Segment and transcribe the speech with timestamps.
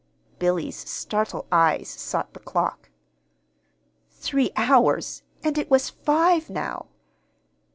[0.39, 2.89] Billy's startled eyes sought the clock.
[4.09, 6.87] Three hours and it was five, now!